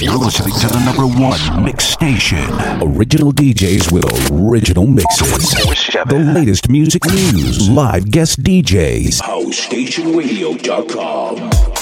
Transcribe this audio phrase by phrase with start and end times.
[0.00, 2.44] You're listening to the number one mix station.
[2.80, 5.50] Original DJs with original mixes.
[6.06, 9.20] The latest music news, live guest DJs.
[9.20, 11.81] HouseStationRadio.com.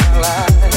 [0.00, 0.69] my life.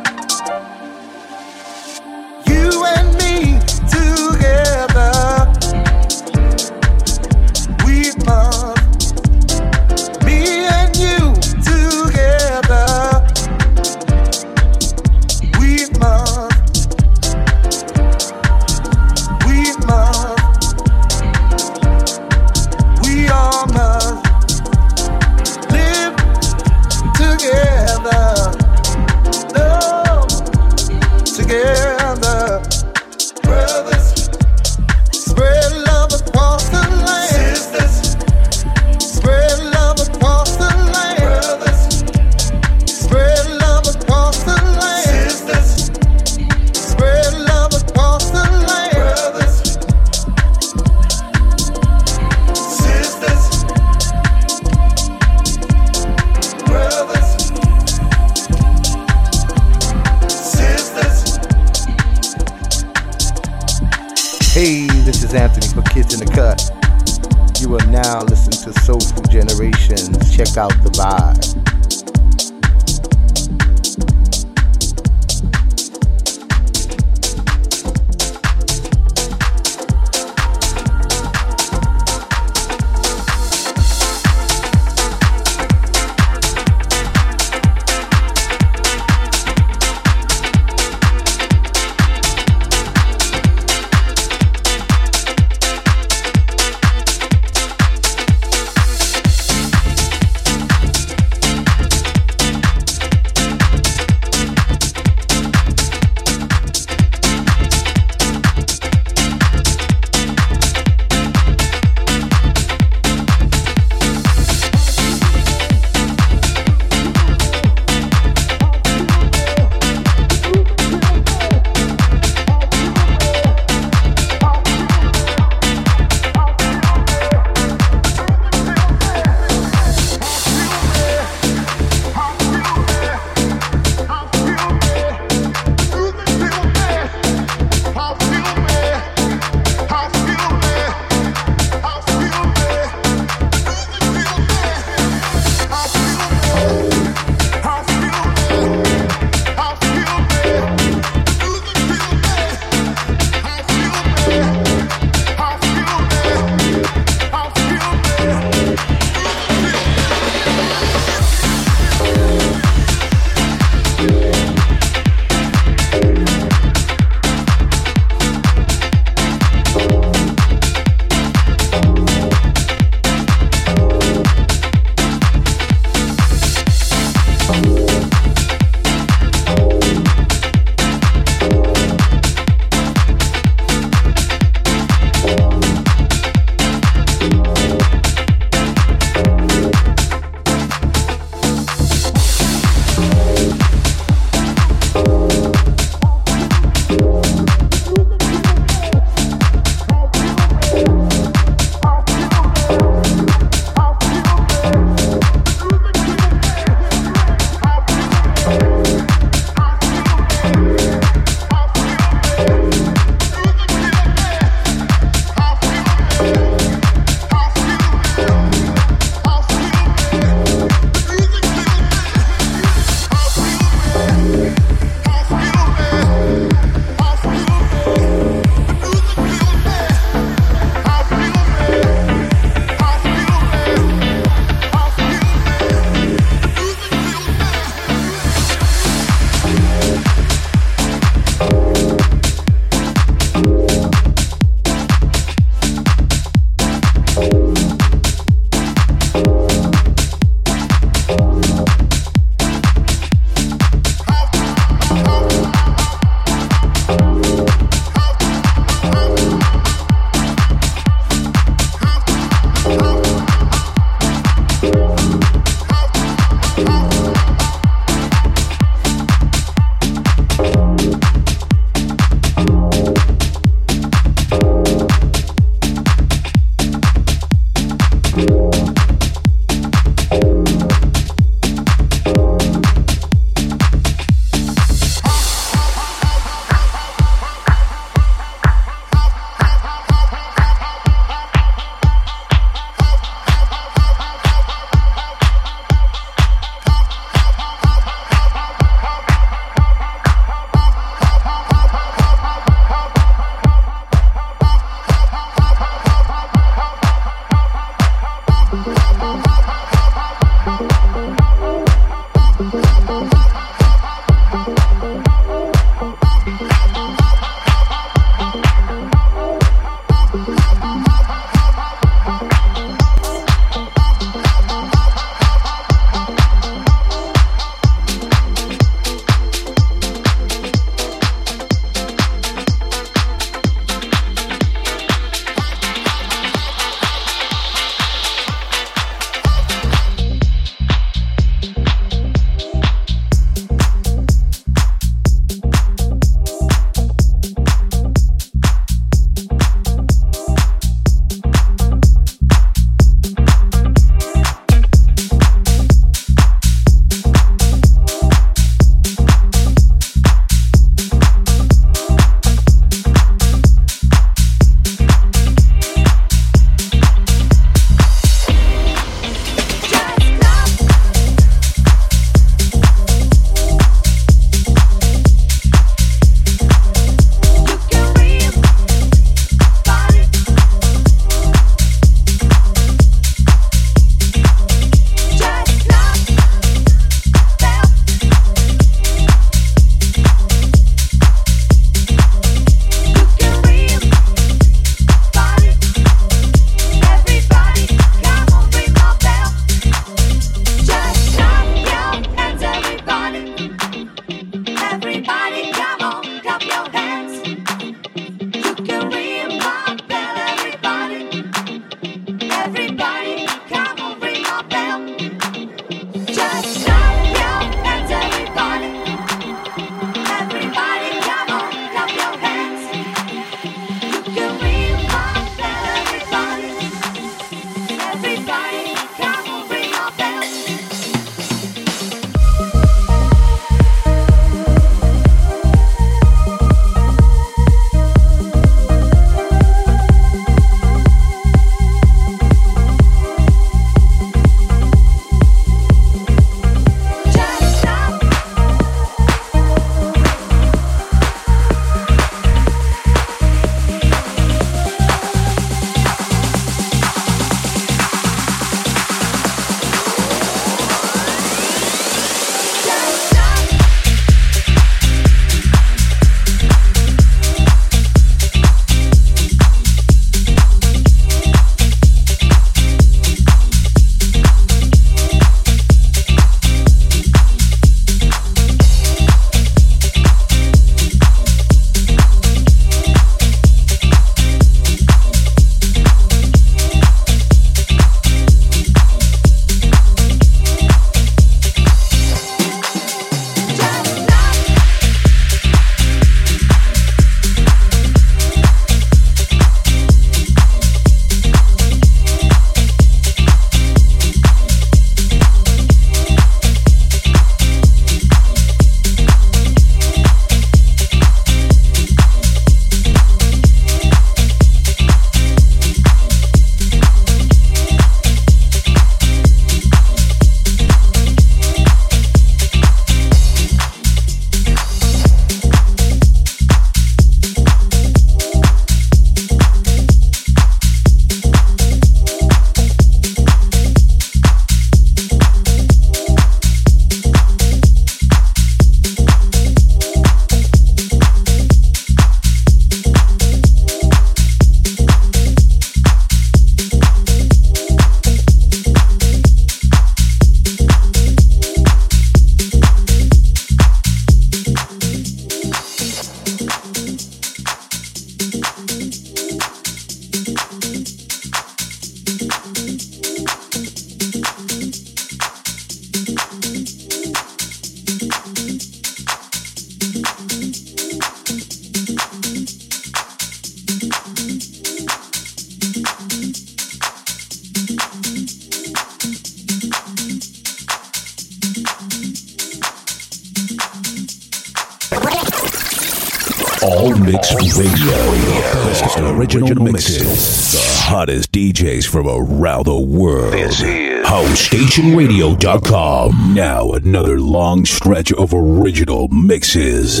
[591.36, 593.34] DJs from around the world.
[593.34, 596.32] This is HouseStationRadio.com.
[596.34, 600.00] Now another long stretch of original mixes.